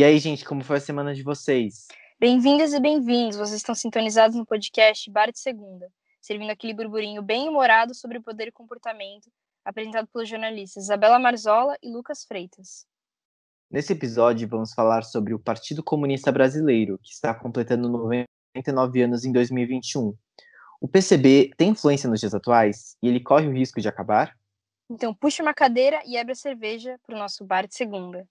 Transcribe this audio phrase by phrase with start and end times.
[0.00, 1.86] E aí, gente, como foi a semana de vocês?
[2.18, 3.36] Bem-vindas e bem-vindos.
[3.36, 5.92] Vocês estão sintonizados no podcast Bar de Segunda,
[6.22, 9.30] servindo aquele burburinho bem humorado sobre o poder e comportamento,
[9.62, 12.86] apresentado pelos jornalistas Isabela Marzola e Lucas Freitas.
[13.70, 19.32] Nesse episódio, vamos falar sobre o Partido Comunista Brasileiro, que está completando 99 anos em
[19.32, 20.16] 2021.
[20.80, 24.34] O PCB tem influência nos dias atuais e ele corre o risco de acabar?
[24.88, 28.26] Então, puxe uma cadeira e abre a cerveja para o nosso bar de segunda.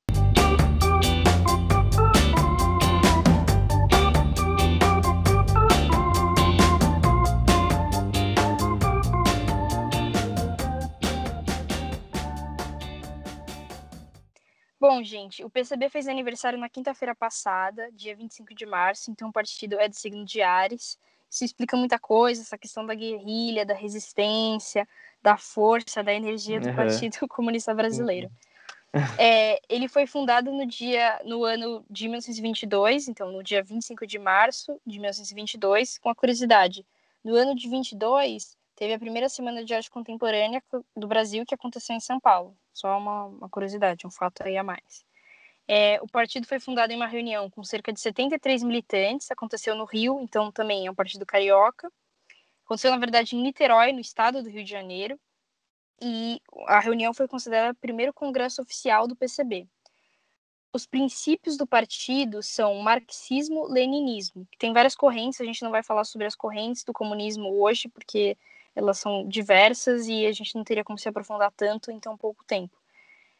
[14.79, 19.33] Bom, gente, o PCB fez aniversário na quinta-feira passada, dia 25 de março, então o
[19.33, 20.97] partido é de signo de Ares.
[21.29, 24.87] Isso explica muita coisa, essa questão da guerrilha, da resistência,
[25.21, 26.75] da força, da energia do uhum.
[26.75, 28.27] Partido Comunista Brasileiro.
[28.27, 28.33] Uhum.
[29.19, 34.17] É, ele foi fundado no dia, no ano de 1922, então no dia 25 de
[34.17, 36.83] março de 1922, com a curiosidade,
[37.23, 40.63] no ano de 22 teve a primeira semana de arte contemporânea
[40.95, 42.55] do Brasil que aconteceu em São Paulo.
[42.73, 45.03] Só uma, uma curiosidade, um fato aí a mais.
[45.67, 49.83] É, o partido foi fundado em uma reunião com cerca de 73 militantes, aconteceu no
[49.83, 51.91] Rio, então também é um partido carioca.
[52.63, 55.19] Aconteceu, na verdade, em Niterói, no estado do Rio de Janeiro,
[56.01, 59.67] e a reunião foi considerada o primeiro congresso oficial do PCB.
[60.71, 66.05] Os princípios do partido são marxismo-leninismo, que tem várias correntes, a gente não vai falar
[66.05, 68.37] sobre as correntes do comunismo hoje, porque
[68.79, 72.45] elas são diversas e a gente não teria como se aprofundar tanto em tão pouco
[72.45, 72.77] tempo.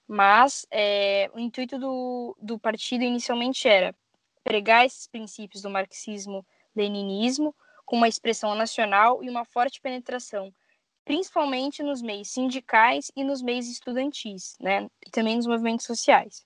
[0.06, 3.96] Mas é, o intuito do, do partido inicialmente era
[4.44, 10.54] pregar esses princípios do marxismo-leninismo com uma expressão nacional e uma forte penetração,
[11.06, 16.46] principalmente nos meios sindicais e nos meios estudantis, né, e também nos movimentos sociais.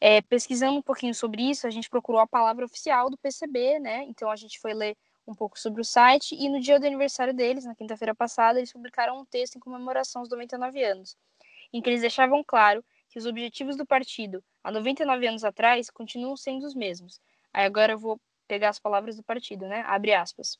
[0.00, 4.04] É, pesquisando um pouquinho sobre isso, a gente procurou a palavra oficial do PCB, né,
[4.04, 4.96] então a gente foi ler
[5.26, 8.72] um pouco sobre o site e no dia do aniversário deles, na quinta-feira passada, eles
[8.72, 11.16] publicaram um texto em comemoração aos 99 anos,
[11.72, 16.36] em que eles deixavam claro que os objetivos do partido há 99 anos atrás continuam
[16.36, 17.20] sendo os mesmos.
[17.52, 19.82] Aí agora eu vou pegar as palavras do partido, né?
[19.86, 20.58] Abre aspas.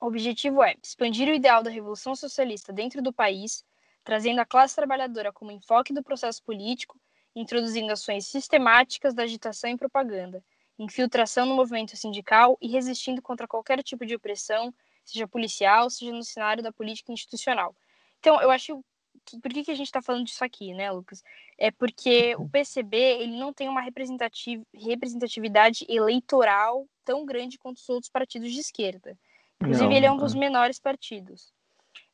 [0.00, 3.64] O objetivo é expandir o ideal da revolução socialista dentro do país,
[4.04, 7.00] trazendo a classe trabalhadora como enfoque do processo político,
[7.34, 10.42] introduzindo ações sistemáticas da agitação e propaganda,
[10.78, 14.72] infiltração no movimento sindical e resistindo contra qualquer tipo de opressão,
[15.04, 17.74] seja policial, seja no cenário da política institucional.
[18.20, 18.82] Então, eu acho
[19.24, 21.22] que, por que, que a gente está falando disso aqui, né, Lucas?
[21.56, 27.88] É porque o PCB ele não tem uma representativ representatividade eleitoral tão grande quanto os
[27.88, 29.18] outros partidos de esquerda.
[29.60, 31.52] Inclusive, não, ele é um dos menores partidos.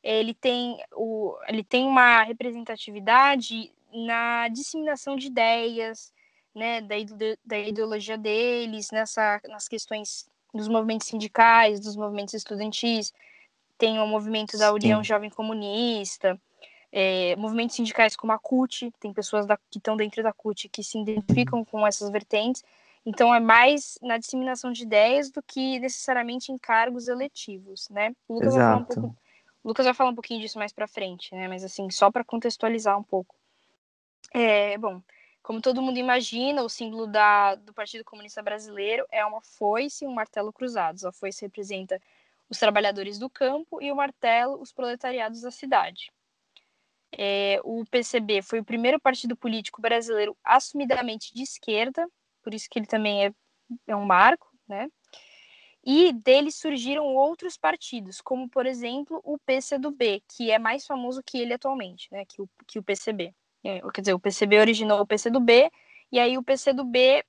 [0.01, 6.13] Ele tem, o, ele tem uma representatividade na disseminação de ideias,
[6.55, 6.95] né, da,
[7.43, 13.13] da ideologia deles, nessa, nas questões dos movimentos sindicais, dos movimentos estudantis,
[13.77, 15.07] tem o movimento da União Sim.
[15.07, 16.39] Jovem Comunista,
[16.91, 20.81] é, movimentos sindicais como a CUT, tem pessoas da, que estão dentro da CUT que
[20.81, 22.63] se identificam com essas vertentes,
[23.05, 28.15] então é mais na disseminação de ideias do que necessariamente em cargos eletivos, né?
[28.27, 28.57] O Lucas, Exato.
[28.57, 29.17] Vai, falar um pouco,
[29.63, 31.47] Lucas vai falar um pouquinho disso mais para frente, né?
[31.47, 33.35] Mas assim, só para contextualizar um pouco.
[34.33, 35.01] É, bom,
[35.45, 40.07] como todo mundo imagina, o símbolo da, do Partido Comunista Brasileiro é uma foice e
[40.07, 41.05] um martelo cruzados.
[41.05, 42.01] A foice representa
[42.49, 46.11] os trabalhadores do campo e o martelo os proletariados da cidade.
[47.15, 52.09] É, o PCB foi o primeiro partido político brasileiro assumidamente de esquerda,
[52.41, 53.33] por isso que ele também é,
[53.85, 54.89] é um marco, né?
[55.85, 61.37] E dele surgiram outros partidos, como por exemplo o PCdoB, que é mais famoso que
[61.37, 62.25] ele atualmente, né?
[62.25, 63.31] Que o, que o PCB.
[63.67, 65.71] É, quer dizer, o PCB originou o PCdoB
[66.11, 67.23] e aí o PCdoB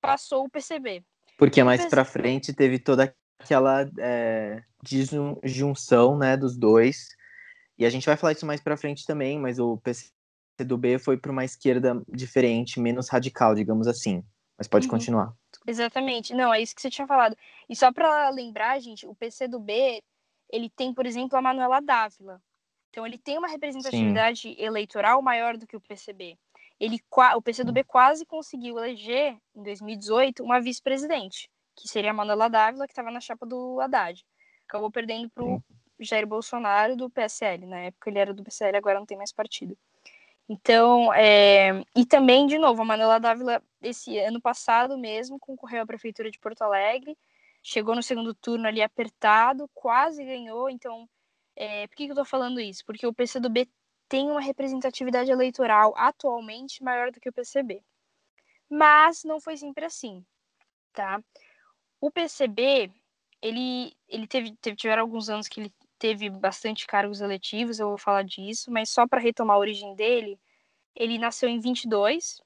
[0.00, 1.04] passou o PCB.
[1.36, 1.90] Porque mais PC...
[1.90, 7.08] para frente teve toda aquela é, disjunção né, dos dois.
[7.76, 11.32] E a gente vai falar isso mais para frente também, mas o PCdoB foi para
[11.32, 14.22] uma esquerda diferente, menos radical, digamos assim.
[14.56, 14.92] Mas pode uhum.
[14.92, 15.34] continuar.
[15.66, 16.32] Exatamente.
[16.32, 17.36] Não, é isso que você tinha falado.
[17.68, 20.00] E só para lembrar, gente, o PCdoB,
[20.50, 22.40] ele tem, por exemplo, a Manuela Dávila,
[22.92, 24.54] então ele tem uma representatividade Sim.
[24.58, 26.38] eleitoral maior do que o PCB.
[26.78, 27.00] Ele,
[27.34, 32.92] o PCdoB quase conseguiu eleger, em 2018, uma vice-presidente, que seria a Manuela Dávila, que
[32.92, 34.22] estava na chapa do Haddad.
[34.68, 35.62] Acabou perdendo para o
[36.00, 37.64] Jair Bolsonaro do PSL.
[37.64, 39.76] Na época ele era do PSL, agora não tem mais partido.
[40.46, 41.82] Então, é...
[41.96, 46.38] e também, de novo, a Manuela Dávila, esse ano passado mesmo, concorreu à Prefeitura de
[46.38, 47.16] Porto Alegre,
[47.62, 51.08] chegou no segundo turno ali apertado, quase ganhou, então
[51.56, 52.84] é, por que, que eu estou falando isso?
[52.84, 53.68] Porque o PCdoB
[54.08, 57.82] tem uma representatividade eleitoral atualmente maior do que o PCB.
[58.68, 60.24] Mas não foi sempre assim,
[60.92, 61.22] tá?
[62.00, 62.90] O PCB,
[63.40, 67.98] ele, ele teve, teve tiveram alguns anos que ele teve bastante cargos eletivos, eu vou
[67.98, 70.38] falar disso, mas só para retomar a origem dele,
[70.94, 72.40] ele nasceu em 22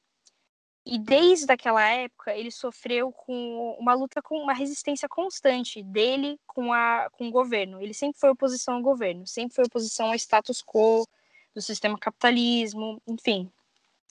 [0.86, 6.72] e desde aquela época ele sofreu com uma luta com uma resistência constante dele com,
[6.72, 7.82] a, com o governo.
[7.82, 11.04] Ele sempre foi oposição ao governo, sempre foi oposição ao status quo
[11.52, 13.50] do sistema capitalismo, enfim,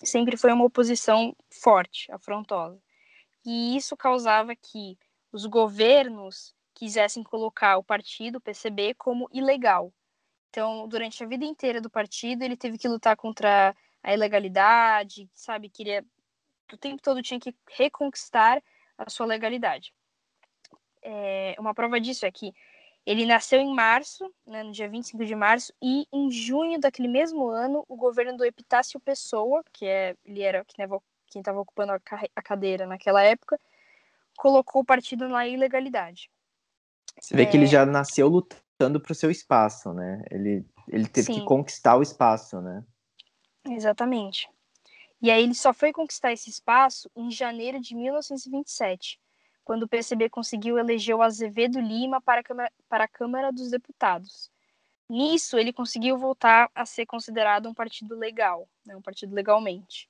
[0.03, 2.77] sempre foi uma oposição forte, afrontosa.
[3.45, 4.97] E isso causava que
[5.31, 9.93] os governos quisessem colocar o partido, o PCB, como ilegal.
[10.49, 13.73] Então, durante a vida inteira do partido, ele teve que lutar contra
[14.03, 15.69] a ilegalidade, sabe?
[15.69, 16.03] Queria
[16.73, 18.61] o tempo todo tinha que reconquistar
[18.97, 19.93] a sua legalidade.
[21.01, 22.53] É, uma prova disso é que
[23.05, 27.47] ele nasceu em março, né, no dia 25 de março, e em junho daquele mesmo
[27.49, 32.87] ano, o governo do Epitácio Pessoa, que é, ele era quem estava ocupando a, cadeira
[32.87, 33.59] naquela época,
[34.35, 36.31] colocou o partido na ilegalidade.
[37.19, 37.45] Você vê é...
[37.45, 40.23] que ele já nasceu lutando para o seu espaço, né?
[40.31, 41.33] Ele, ele teve Sim.
[41.35, 42.83] que conquistar o espaço, né?
[43.69, 44.49] Exatamente.
[45.25, 49.19] E aí ele só foi conquistar esse espaço em janeiro de 1927,
[49.63, 53.71] quando o PCB conseguiu eleger o Azevedo Lima para a Câmara, para a Câmara dos
[53.71, 54.51] Deputados.
[55.09, 60.07] Nisso, ele conseguiu voltar a ser considerado um partido legal, né, um partido legalmente.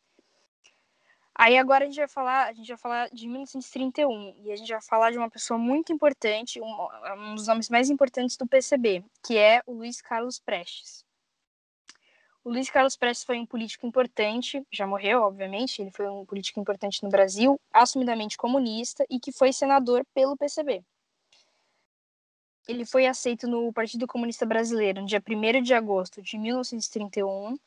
[1.33, 4.69] Aí agora a gente vai falar, a gente vai falar de 1931 e a gente
[4.69, 6.87] vai falar de uma pessoa muito importante, um,
[7.19, 11.04] um dos nomes mais importantes do PCB, que é o Luiz Carlos Prestes.
[12.45, 16.59] O Luiz Carlos Prestes foi um político importante, já morreu, obviamente, ele foi um político
[16.59, 20.83] importante no Brasil, assumidamente comunista e que foi senador pelo PCB.
[22.67, 27.57] Ele foi aceito no Partido Comunista Brasileiro no dia 1 de agosto de 1931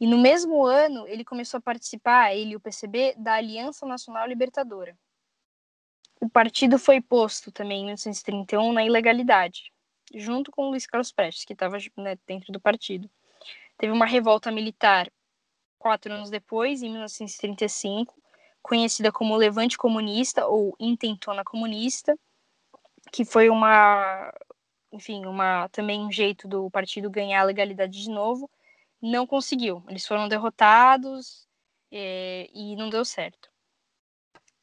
[0.00, 4.26] e no mesmo ano ele começou a participar, ele e o PCB, da Aliança Nacional
[4.26, 4.96] Libertadora.
[6.18, 9.70] O partido foi posto também em 1931 na ilegalidade,
[10.14, 13.10] junto com o Luiz Carlos Prestes, que estava né, dentro do partido.
[13.78, 15.10] Teve uma revolta militar
[15.78, 18.14] quatro anos depois, em 1935,
[18.62, 22.18] conhecida como Levante Comunista ou Intentona Comunista,
[23.12, 24.32] que foi uma,
[24.92, 28.50] enfim, uma também um jeito do partido ganhar a legalidade de novo.
[29.00, 29.84] Não conseguiu.
[29.88, 31.46] Eles foram derrotados
[31.92, 33.50] é, e não deu certo.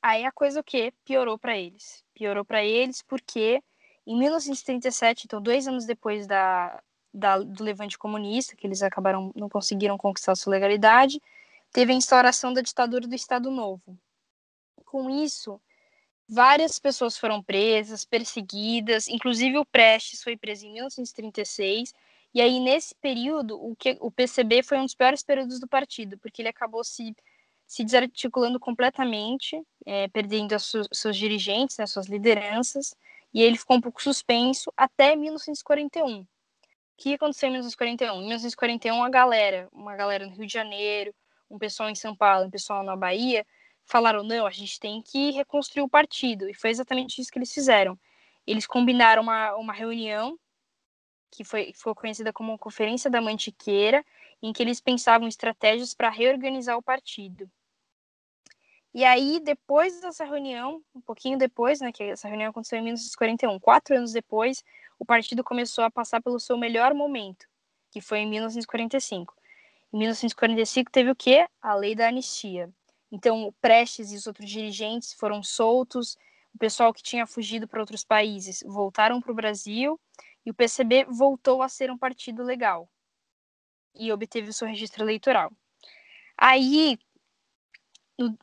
[0.02, 2.04] Aí a coisa o que piorou para eles.
[2.14, 3.64] Piorou para eles porque
[4.06, 6.84] em 1937, então dois anos depois da,
[7.14, 11.22] da, do levante comunista, que eles acabaram, não conseguiram conquistar sua legalidade,
[11.72, 13.98] teve a instauração da ditadura do Estado Novo.
[14.86, 15.62] Com isso,
[16.28, 21.94] várias pessoas foram presas, perseguidas, inclusive o Prestes foi preso em 1936,
[22.34, 26.18] e aí nesse período o, que, o PCB foi um dos piores períodos do partido,
[26.18, 27.16] porque ele acabou se,
[27.68, 32.96] se desarticulando completamente, é, perdendo su, seus dirigentes, né, suas lideranças,
[33.32, 36.26] e ele ficou um pouco suspenso até 1941
[36.98, 38.16] que aconteceu em 1941?
[38.16, 41.14] Em 1941, a galera, uma galera no Rio de Janeiro,
[41.50, 43.46] um pessoal em São Paulo, um pessoal na Bahia,
[43.86, 46.50] falaram: não, a gente tem que reconstruir o partido.
[46.50, 48.00] E foi exatamente isso que eles fizeram.
[48.46, 50.38] Eles combinaram uma, uma reunião,
[51.32, 54.06] que foi, ficou conhecida como Conferência da Mantiqueira,
[54.42, 57.50] em que eles pensavam estratégias para reorganizar o partido.
[58.94, 63.60] E aí, depois dessa reunião, um pouquinho depois, né, que essa reunião aconteceu em 1941,
[63.60, 64.64] quatro anos depois,
[65.00, 67.46] o partido começou a passar pelo seu melhor momento,
[67.92, 69.34] que foi em 1945.
[69.94, 71.48] Em 1945 teve o quê?
[71.62, 72.70] A lei da anistia.
[73.12, 76.18] Então, o Prestes e os outros dirigentes foram soltos,
[76.54, 80.00] o pessoal que tinha fugido para outros países voltaram para o Brasil
[80.46, 82.90] e o PCB voltou a ser um partido legal
[83.96, 85.52] e obteve o seu registro eleitoral.
[86.38, 86.98] Aí,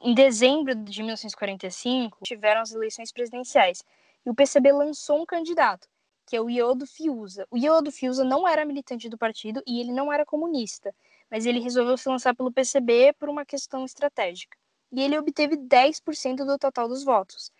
[0.03, 3.85] em dezembro de 1945, tiveram as eleições presidenciais
[4.25, 5.89] e o PCB lançou um candidato,
[6.31, 7.45] que é o Iodo Fiuza.
[7.51, 10.95] O Iodo Fiuza não era militante do partido e ele não era comunista,
[11.29, 14.57] mas ele resolveu se lançar pelo PCB por uma questão estratégica.
[14.93, 17.51] E ele obteve 10% do total dos votos,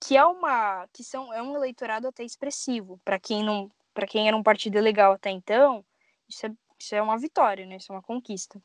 [0.00, 4.26] que é uma que são é um eleitorado até expressivo para quem não para quem
[4.26, 5.84] era um partido legal até então.
[6.28, 7.76] Isso é, isso é uma vitória, né?
[7.76, 8.60] Isso é uma conquista.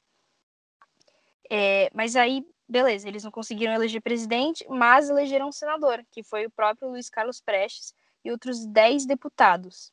[1.52, 6.48] É, mas aí beleza, eles não conseguiram eleger presidente, mas elegeram um senador, que foi
[6.48, 9.92] o próprio Luiz Carlos Prestes e outros 10 deputados.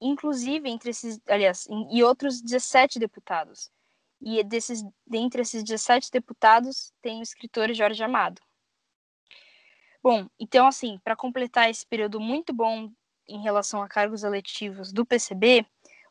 [0.00, 3.70] Inclusive, entre esses, aliás, e outros 17 deputados.
[4.20, 8.40] E desses, dentre esses 17 deputados, tem o escritor Jorge Amado.
[10.02, 12.90] Bom, então, assim, para completar esse período muito bom
[13.28, 15.64] em relação a cargos eletivos do PCB,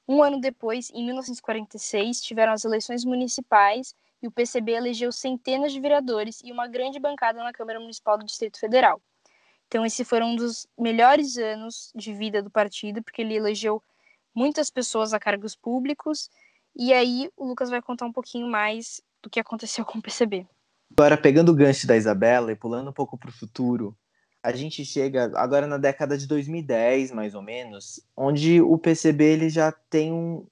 [0.07, 5.79] um ano depois, em 1946, tiveram as eleições municipais e o PCB elegeu centenas de
[5.79, 9.01] vereadores e uma grande bancada na Câmara Municipal do Distrito Federal.
[9.71, 13.81] Então, esse foi um dos melhores anos de vida do partido, porque ele elegeu
[14.35, 16.29] muitas pessoas a cargos públicos.
[16.75, 20.45] E aí, o Lucas vai contar um pouquinho mais do que aconteceu com o PCB.
[20.91, 23.95] Agora, pegando o gancho da Isabela e pulando um pouco para o futuro,
[24.43, 29.49] a gente chega agora na década de 2010, mais ou menos, onde o PCB ele
[29.49, 30.45] já tem um,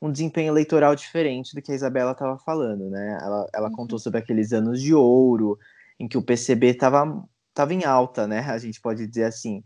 [0.00, 3.18] um desempenho eleitoral diferente do que a Isabela estava falando, né?
[3.20, 3.76] Ela, ela uhum.
[3.76, 5.58] contou sobre aqueles anos de ouro,
[6.00, 8.40] em que o PCB estava tava em alta, né?
[8.40, 9.62] A gente pode dizer assim.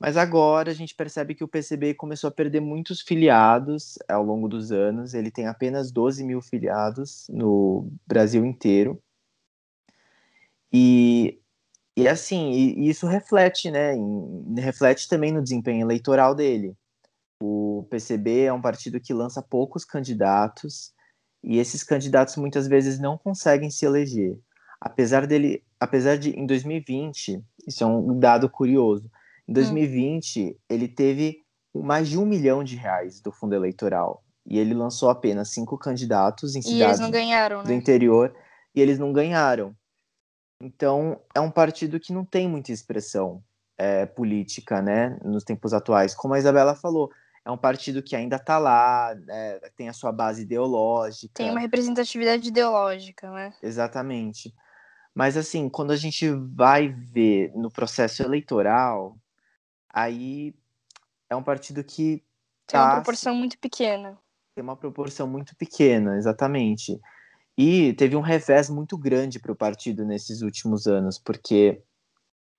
[0.00, 4.48] Mas agora a gente percebe que o PCB começou a perder muitos filiados ao longo
[4.48, 5.12] dos anos.
[5.12, 9.02] Ele tem apenas 12 mil filiados no Brasil inteiro.
[10.72, 11.40] E,
[11.96, 13.94] e assim, e, isso reflete, né?
[13.94, 16.76] Em, reflete também no desempenho eleitoral dele.
[17.42, 20.92] O PCB é um partido que lança poucos candidatos
[21.42, 24.38] e esses candidatos muitas vezes não conseguem se eleger.
[24.80, 29.10] Apesar dele, apesar de em 2020, isso é um dado curioso.
[29.46, 30.54] Em 2020, hum.
[30.68, 31.42] ele teve
[31.74, 36.56] mais de um milhão de reais do fundo eleitoral e ele lançou apenas cinco candidatos
[36.56, 37.74] em cidades ganharam, do né?
[37.74, 38.34] interior
[38.74, 39.74] e eles não ganharam.
[40.60, 43.42] Então é um partido que não tem muita expressão
[43.76, 46.14] é, política, né, nos tempos atuais.
[46.14, 47.10] Como a Isabela falou,
[47.44, 51.32] é um partido que ainda está lá, é, tem a sua base ideológica.
[51.34, 53.54] Tem uma representatividade ideológica, né?
[53.62, 54.52] Exatamente.
[55.18, 59.18] Mas, assim, quando a gente vai ver no processo eleitoral,
[59.92, 60.54] aí
[61.28, 62.22] é um partido que.
[62.68, 64.16] Tem uma tá proporção muito pequena.
[64.54, 67.00] Tem uma proporção muito pequena, exatamente.
[67.56, 71.82] E teve um revés muito grande para o partido nesses últimos anos, porque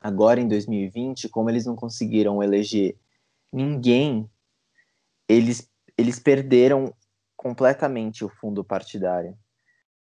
[0.01, 2.97] agora em 2020, como eles não conseguiram eleger
[3.53, 4.29] ninguém
[5.29, 6.93] eles, eles perderam
[7.37, 9.37] completamente o fundo partidário.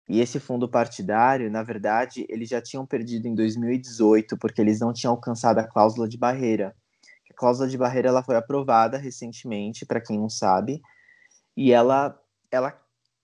[0.08, 4.92] E esse fundo partidário, na verdade, eles já tinham perdido em 2018 porque eles não
[4.92, 6.74] tinham alcançado a cláusula de barreira.
[7.30, 10.80] A cláusula de barreira ela foi aprovada recentemente, para quem não sabe,
[11.56, 12.18] e ela
[12.50, 12.80] ela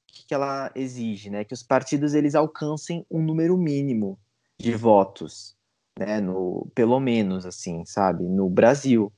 [0.06, 4.18] que ela exige, né, que os partidos eles alcancem um número mínimo
[4.60, 5.56] de votos,
[5.98, 9.12] né, no pelo menos assim, sabe, no Brasil.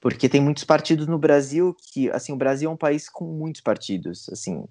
[0.00, 3.62] Porque tem muitos partidos no Brasil que, assim, o Brasil é um país com muitos
[3.62, 4.64] partidos, assim,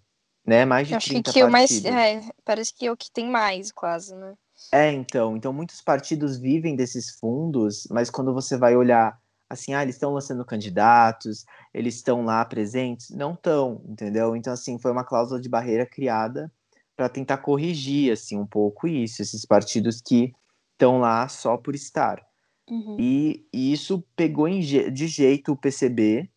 [0.45, 0.65] né?
[0.65, 1.51] Mais de acho 30 que partidos.
[1.51, 4.33] Mais, é, parece que é o que tem mais, quase, né?
[4.71, 5.35] É, então.
[5.35, 9.19] Então, muitos partidos vivem desses fundos, mas quando você vai olhar,
[9.49, 13.09] assim, ah, eles estão lançando candidatos, eles estão lá presentes?
[13.09, 14.35] Não estão, entendeu?
[14.35, 16.51] Então, assim, foi uma cláusula de barreira criada
[16.95, 20.33] para tentar corrigir, assim, um pouco isso, esses partidos que
[20.73, 22.23] estão lá só por estar.
[22.69, 22.97] Uhum.
[22.99, 26.29] E, e, isso pegou de jeito o PCB,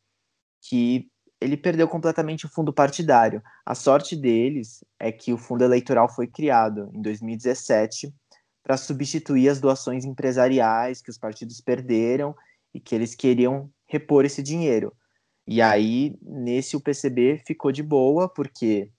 [0.61, 1.09] que
[1.47, 3.43] ele perdeu completamente o fundo partidário.
[3.65, 8.13] A sorte deles é que o fundo eleitoral foi criado em 2017
[8.63, 12.35] para substituir as doações empresariais que os partidos perderam
[12.75, 14.93] e que eles queriam repor esse dinheiro.
[15.47, 18.91] E aí, nesse o PCB ficou de boa, porque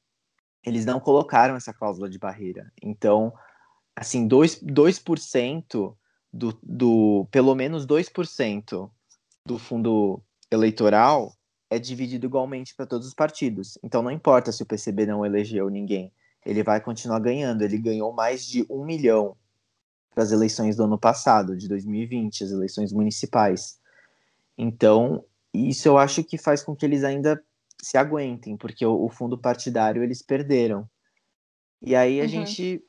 [0.66, 2.72] eles não colocaram essa cláusula de barreira.
[2.82, 3.34] Então,
[3.96, 5.96] assim, 2%, 2%
[6.32, 8.90] do, do pelo menos 2%
[9.46, 11.37] do fundo eleitoral
[11.70, 13.78] é dividido igualmente para todos os partidos.
[13.84, 16.12] Então não importa se o PCB não elegeu ninguém,
[16.46, 17.62] ele vai continuar ganhando.
[17.62, 19.36] Ele ganhou mais de um milhão
[20.14, 23.80] para as eleições do ano passado, de 2020, as eleições municipais.
[24.58, 27.42] Então isso eu acho que faz com que eles ainda
[27.82, 30.90] se aguentem, porque o, o fundo partidário eles perderam.
[31.82, 32.30] E aí a uhum.
[32.30, 32.84] gente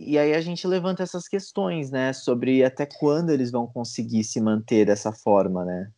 [0.00, 4.40] e aí a gente levanta essas questões, né, sobre até quando eles vão conseguir se
[4.40, 5.90] manter dessa forma, né?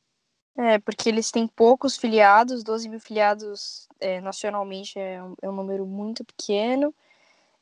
[0.56, 5.52] É, porque eles têm poucos filiados, 12 mil filiados é, nacionalmente é um, é um,
[5.52, 6.94] número muito pequeno.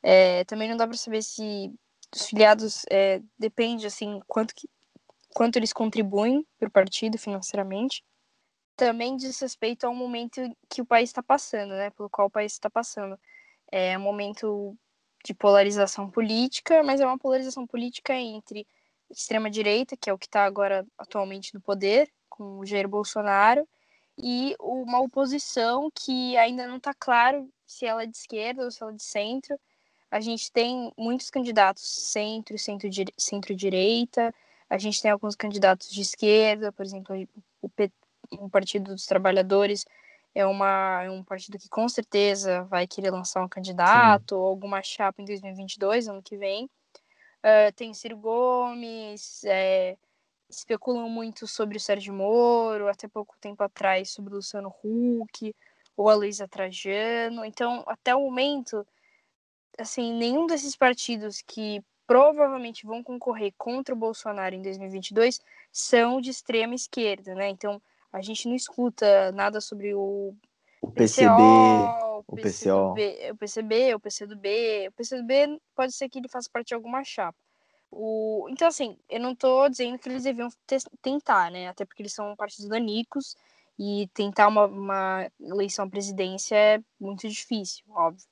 [0.01, 1.73] É, também não dá para saber se
[2.13, 4.67] os filiados é, depende assim quanto que,
[5.33, 8.03] quanto eles contribuem para o partido financeiramente.
[8.75, 12.53] Também diz respeito ao momento que o país está passando, né, pelo qual o país
[12.53, 13.19] está passando.
[13.71, 14.75] É um momento
[15.23, 18.65] de polarização política, mas é uma polarização política entre
[19.09, 23.67] extrema-direita, que é o que está agora atualmente no poder, com o Jair Bolsonaro,
[24.17, 28.81] e uma oposição que ainda não está claro se ela é de esquerda ou se
[28.81, 29.59] ela é de centro.
[30.09, 32.55] A gente tem muitos candidatos centro,
[33.17, 34.33] centro-direita,
[34.69, 37.15] a gente tem alguns candidatos de esquerda, por exemplo,
[37.61, 37.91] o, P,
[38.31, 39.85] o Partido dos Trabalhadores
[40.33, 44.81] é, uma, é um partido que com certeza vai querer lançar um candidato ou alguma
[44.81, 46.65] chapa em 2022, ano que vem.
[47.39, 49.97] Uh, tem Ciro Gomes, é,
[50.49, 55.55] especulam muito sobre o Sérgio Moro, até pouco tempo atrás sobre o Luciano Huck
[55.95, 57.45] ou a Luísa Trajano.
[57.45, 58.85] Então, até o momento,
[59.77, 65.39] assim, nenhum desses partidos que provavelmente vão concorrer contra o Bolsonaro em 2022
[65.71, 67.49] são de extrema esquerda, né?
[67.49, 67.79] Então,
[68.11, 70.33] a gente não escuta nada sobre o,
[70.81, 72.93] o PCB, PCO, o PCO.
[73.31, 74.87] o PCB, o PCdoB.
[74.87, 77.37] O PCdoB pode ser que ele faça parte de alguma chapa.
[77.91, 78.47] O...
[78.49, 80.49] Então, assim, eu não tô dizendo que eles deviam
[81.01, 81.67] tentar, né?
[81.67, 83.35] Até porque eles são partidos danicos
[83.77, 88.27] e tentar uma, uma eleição à presidência é muito difícil, óbvio.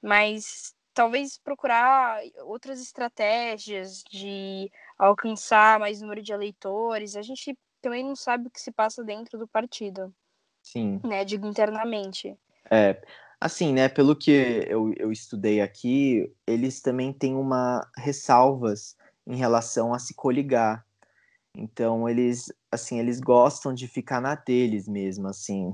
[0.00, 7.16] Mas talvez procurar outras estratégias de alcançar mais número de eleitores.
[7.16, 10.14] A gente também não sabe o que se passa dentro do partido.
[10.62, 11.00] Sim.
[11.02, 12.36] Né, digo internamente.
[12.70, 13.02] É,
[13.42, 14.30] assim, né, pelo que
[14.68, 18.96] eu, eu estudei aqui, eles também têm uma ressalvas
[19.26, 20.86] em relação a se coligar.
[21.54, 25.72] Então, eles, assim, eles gostam de ficar na deles mesmo, assim.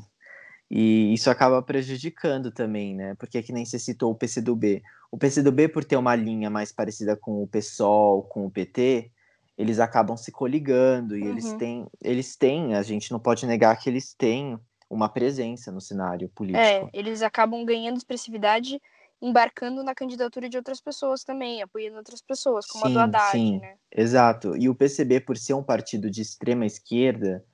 [0.71, 3.15] E isso acaba prejudicando também, né?
[3.17, 4.83] Porque é que nem você citou o PCdoB.
[5.11, 9.11] O PCdoB, por ter uma linha mais parecida com o PSOL, com o PT,
[9.59, 11.29] eles acabam se coligando e uhum.
[11.29, 14.59] eles têm, eles têm, a gente não pode negar que eles têm
[14.89, 16.63] uma presença no cenário político.
[16.63, 18.81] É, eles acabam ganhando expressividade
[19.21, 23.33] embarcando na candidatura de outras pessoas também, apoiando outras pessoas, como sim, a do Haddad,
[23.33, 23.75] sim, né?
[23.91, 24.57] Exato.
[24.57, 27.45] E o PCB, por ser um partido de extrema esquerda,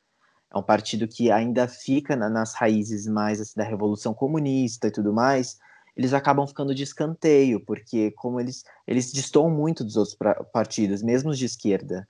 [0.52, 4.90] é um partido que ainda fica na, nas raízes mais assim, da Revolução Comunista e
[4.90, 5.58] tudo mais,
[5.96, 10.16] eles acabam ficando de escanteio, porque como eles, eles destoam muito dos outros
[10.52, 12.06] partidos, mesmo os de esquerda.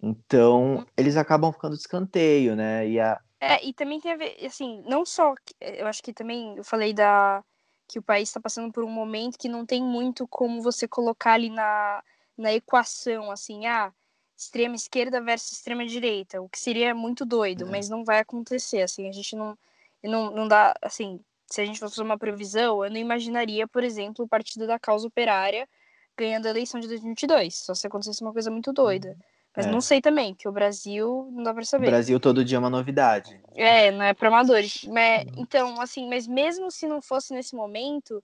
[0.00, 0.84] Então, uhum.
[0.96, 2.88] eles acabam ficando de escanteio, né?
[2.88, 3.20] E, a...
[3.40, 6.92] é, e também tem a ver, assim, não só, eu acho que também, eu falei
[6.94, 7.44] da
[7.88, 11.34] que o país está passando por um momento que não tem muito como você colocar
[11.34, 12.02] ali na,
[12.36, 13.92] na equação, assim, ah,
[14.36, 17.70] extrema esquerda versus extrema direita, o que seria muito doido, é.
[17.70, 19.56] mas não vai acontecer, assim, a gente não,
[20.02, 24.24] não, não dá, assim, se a gente fosse uma previsão, eu não imaginaria, por exemplo,
[24.24, 25.68] o Partido da Causa Operária
[26.16, 29.16] ganhando a eleição de 2022, só se acontecesse uma coisa muito doida.
[29.56, 29.70] Mas é.
[29.70, 31.86] não sei também, que o Brasil não dá para saber.
[31.86, 33.40] O Brasil todo dia é uma novidade.
[33.54, 34.84] É, não é para amadores.
[34.84, 38.22] Mas, então, assim, mas mesmo se não fosse nesse momento,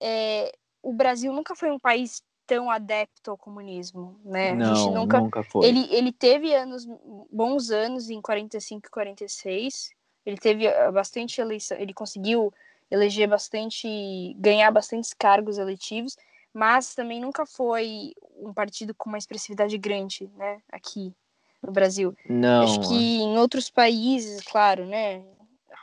[0.00, 0.50] é,
[0.82, 4.54] o Brasil nunca foi um país tão adepto ao comunismo, né?
[4.54, 5.68] Não, a gente nunca, nunca foi.
[5.68, 6.84] Ele, ele teve anos,
[7.30, 9.90] bons anos em 45 e 46,
[10.26, 12.52] ele teve eh, bastante eleição, ele conseguiu
[12.90, 16.16] eleger bastante, ganhar bastantes cargos eletivos,
[16.52, 21.14] mas também nunca foi um partido com uma expressividade grande, né, aqui
[21.62, 22.14] no Brasil.
[22.28, 22.64] Não.
[22.64, 25.24] Acho que em outros países, claro, né,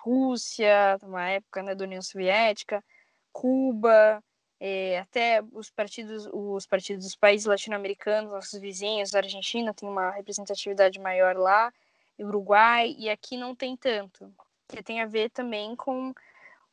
[0.03, 2.83] Rússia, uma época né, da União Soviética,
[3.31, 4.23] Cuba,
[4.59, 10.09] é, até os partidos, os partidos dos países latino-americanos, nossos vizinhos, a Argentina tem uma
[10.11, 11.71] representatividade maior lá.
[12.19, 14.33] Uruguai, e aqui não tem tanto,
[14.67, 16.13] que tem a ver também com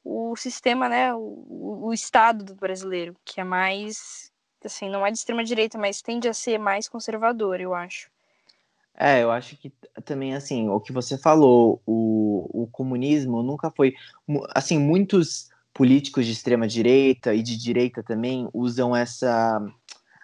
[0.02, 4.32] o sistema, né, o, o Estado do brasileiro, que é mais,
[4.66, 8.10] assim, não é de extrema direita, mas tende a ser mais conservador, eu acho.
[8.96, 9.72] É, eu acho que
[10.04, 13.94] também, assim, o que você falou, o, o comunismo nunca foi,
[14.54, 19.60] assim, muitos políticos de extrema direita e de direita também usam essa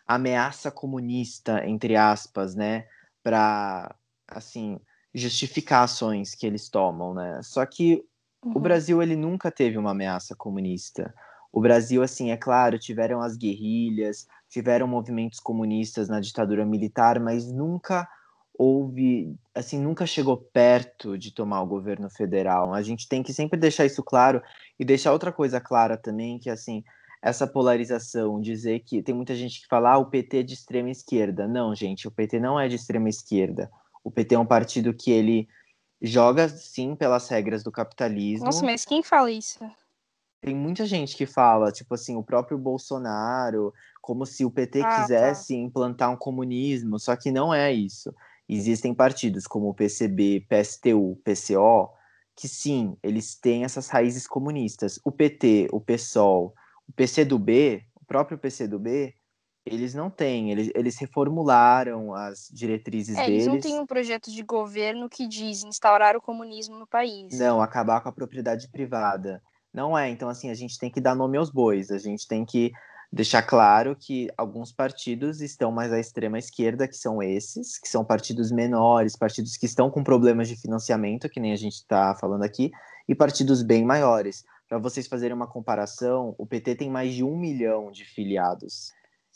[0.07, 2.87] ameaça comunista, entre aspas, né,
[3.23, 3.95] para,
[4.29, 4.79] assim,
[5.13, 7.41] justificações que eles tomam, né?
[7.43, 8.05] Só que
[8.45, 8.53] uhum.
[8.55, 11.13] o Brasil ele nunca teve uma ameaça comunista.
[11.53, 17.51] O Brasil, assim, é claro, tiveram as guerrilhas, tiveram movimentos comunistas na ditadura militar, mas
[17.51, 18.09] nunca
[18.57, 22.75] houve, assim, nunca chegou perto de tomar o governo federal.
[22.75, 24.43] A gente tem que sempre deixar isso claro
[24.79, 26.85] e deixar outra coisa clara também, que assim,
[27.23, 30.91] essa polarização, dizer que tem muita gente que fala, ah, o PT é de extrema
[30.91, 31.49] esquerda.
[31.49, 33.71] Não, gente, o PT não é de extrema esquerda.
[34.05, 35.49] O PT é um partido que ele
[36.01, 38.47] joga sim pelas regras do capitalismo.
[38.47, 39.59] Nossa, mas quem fala isso?
[40.41, 44.89] Tem muita gente que fala, tipo assim, o próprio Bolsonaro, como se o PT ah,
[44.89, 45.03] tá.
[45.03, 45.61] quisesse tá.
[45.61, 48.15] implantar um comunismo, só que não é isso.
[48.49, 51.91] Existem partidos como o PCB, PSTU, PCO,
[52.35, 54.99] que sim, eles têm essas raízes comunistas.
[55.05, 56.55] O PT, o PSOL,
[56.89, 59.15] o PCdoB, o próprio PCdoB,
[59.65, 63.43] eles não têm, eles, eles reformularam as diretrizes é, deles.
[63.43, 67.39] Eles não têm um projeto de governo que diz instaurar o comunismo no país.
[67.39, 69.43] Não, acabar com a propriedade privada.
[69.73, 72.45] Não é, então assim, a gente tem que dar nome aos bois, a gente tem
[72.45, 72.73] que
[73.13, 78.05] deixar claro que alguns partidos estão mais à extrema esquerda, que são esses, que são
[78.05, 82.45] partidos menores, partidos que estão com problemas de financiamento, que nem a gente está falando
[82.45, 82.71] aqui,
[83.09, 84.45] e partidos bem maiores.
[84.69, 88.93] Para vocês fazerem uma comparação, o PT tem mais de um milhão de filiados.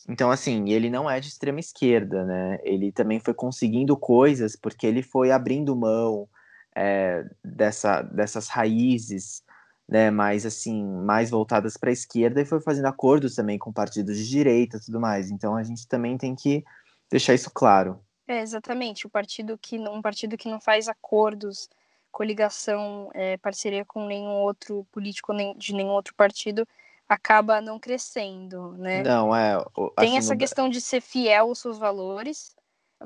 [0.08, 2.58] Então, assim, ele não é de extrema esquerda, né?
[2.62, 6.28] Ele também foi conseguindo coisas porque ele foi abrindo mão
[6.76, 9.42] é, dessa, dessas raízes
[9.88, 14.16] né, mais assim, mais voltadas para a esquerda e foi fazendo acordos também com partidos
[14.16, 15.30] de direita, tudo mais.
[15.30, 16.64] Então a gente também tem que
[17.10, 18.00] deixar isso claro.
[18.26, 19.06] É, exatamente.
[19.06, 21.68] O partido que um partido que não faz acordos,
[22.10, 26.66] coligação, é, parceria com nenhum outro político nem, de nenhum outro partido
[27.06, 29.02] acaba não crescendo, né?
[29.02, 29.56] Não, é.
[29.56, 32.56] Assim, tem essa questão de ser fiel aos seus valores,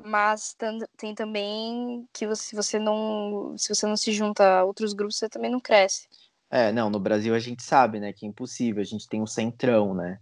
[0.05, 0.55] mas
[0.95, 5.27] tem também que se você não se você não se junta a outros grupos, você
[5.27, 6.07] também não cresce.
[6.49, 9.27] É, não, no Brasil a gente sabe, né, que é impossível, a gente tem um
[9.27, 10.19] centrão, né?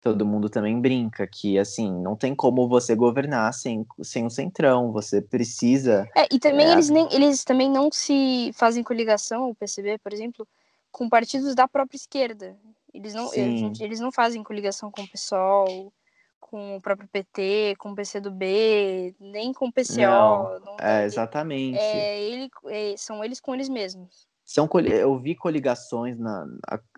[0.00, 4.92] Todo mundo também brinca que, assim, não tem como você governar sem, sem um centrão,
[4.92, 6.08] você precisa...
[6.16, 6.72] É, e também é...
[6.72, 10.46] eles, nem, eles também não se fazem coligação, o PCB, por exemplo,
[10.90, 12.56] com partidos da própria esquerda.
[12.94, 15.92] Eles não, eles, eles, não fazem coligação com o PSOL,
[16.40, 20.00] com o próprio PT, com o PCdoB, nem com o PCO.
[20.00, 21.78] Não, não é, exatamente.
[21.78, 24.27] É, ele, é, são eles com eles mesmos.
[24.48, 26.46] São, eu vi coligações na,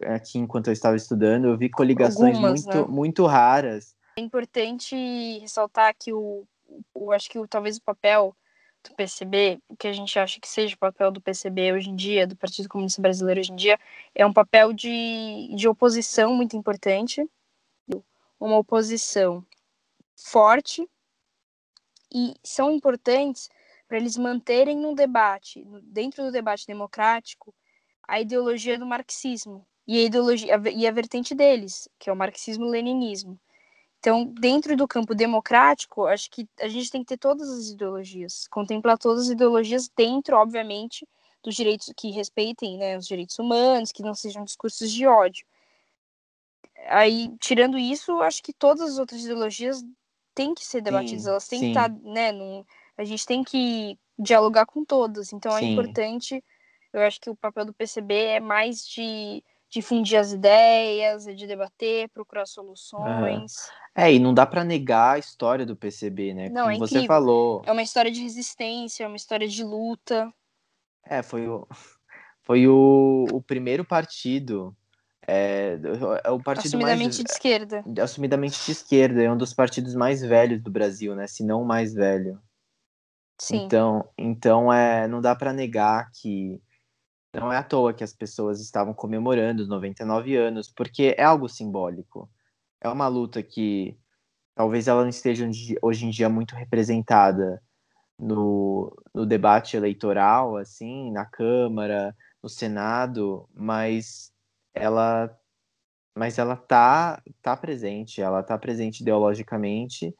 [0.04, 2.86] aqui enquanto eu estava estudando, eu vi coligações Algumas, muito, né?
[2.88, 3.96] muito raras.
[4.16, 4.94] É importante
[5.40, 6.46] ressaltar que o,
[6.94, 8.36] o acho que o, talvez o papel
[8.84, 11.96] do PCB, o que a gente acha que seja o papel do PCB hoje em
[11.96, 13.76] dia, do Partido Comunista Brasileiro hoje em dia,
[14.14, 17.28] é um papel de, de oposição muito importante,
[18.38, 19.44] uma oposição
[20.14, 20.88] forte,
[22.14, 23.50] e são importantes
[23.90, 27.52] para eles manterem no debate, dentro do debate democrático,
[28.06, 33.36] a ideologia do marxismo e a ideologia e a vertente deles, que é o marxismo-leninismo.
[33.98, 38.46] Então, dentro do campo democrático, acho que a gente tem que ter todas as ideologias,
[38.46, 41.04] contemplar todas as ideologias dentro, obviamente,
[41.42, 45.44] dos direitos que respeitem né, os direitos humanos, que não sejam discursos de ódio.
[46.86, 49.84] Aí, tirando isso, acho que todas as outras ideologias
[50.32, 51.64] têm que ser debatidas, sim, elas têm sim.
[51.64, 52.64] que estar, né, num,
[53.00, 55.32] a gente tem que dialogar com todas.
[55.32, 55.68] Então, é sim.
[55.68, 56.44] é importante,
[56.92, 62.08] eu acho que o papel do PCB é mais de difundir as ideias, de debater,
[62.10, 63.70] procurar soluções.
[63.94, 66.48] É, e não dá para negar a história do PCB, né?
[66.50, 67.62] Não, Como é você falou.
[67.64, 70.30] É uma história de resistência, é uma história de luta.
[71.04, 71.66] É, foi o,
[72.42, 74.76] foi o, o primeiro partido.
[75.26, 75.78] É,
[76.24, 77.84] é o partido assumidamente mais, de esquerda.
[78.02, 81.26] Assumidamente de esquerda, é um dos partidos mais velhos do Brasil, né?
[81.28, 82.40] Se não o mais velho.
[83.40, 83.64] Sim.
[83.64, 86.60] Então, então é, não dá para negar que
[87.34, 91.48] não é à toa que as pessoas estavam comemorando os 99 anos, porque é algo
[91.48, 92.28] simbólico.
[92.80, 93.96] É uma luta que
[94.54, 95.48] talvez ela não esteja
[95.82, 97.62] hoje em dia muito representada
[98.18, 104.32] no, no debate eleitoral, assim, na Câmara, no Senado, mas
[104.74, 105.34] ela
[106.14, 110.14] mas ela tá, tá presente, ela tá presente ideologicamente.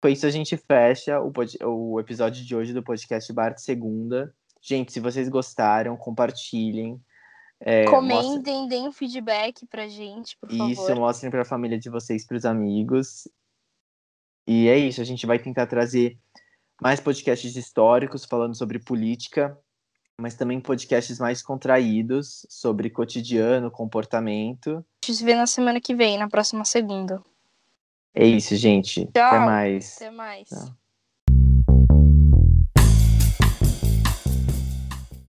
[0.00, 1.32] Com isso a gente fecha o,
[1.64, 4.32] o episódio de hoje do podcast Bart Segunda.
[4.60, 7.00] Gente, se vocês gostaram, compartilhem.
[7.60, 8.68] É, Comentem, mostrem...
[8.68, 10.70] deem feedback pra gente, por favor.
[10.70, 13.26] Isso, mostrem pra família de vocês, pros amigos.
[14.46, 16.16] E é isso, a gente vai tentar trazer
[16.80, 19.58] mais podcasts históricos falando sobre política,
[20.20, 24.84] mas também podcasts mais contraídos sobre cotidiano, comportamento.
[25.02, 27.20] A gente se vê na semana que vem, na próxima segunda.
[28.14, 29.06] É isso, gente.
[29.14, 29.24] Tchau.
[29.26, 29.96] Até mais.
[29.96, 30.48] Até mais.
[30.48, 30.87] Tchau.